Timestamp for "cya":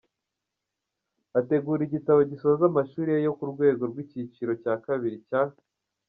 4.61-4.73, 5.27-5.41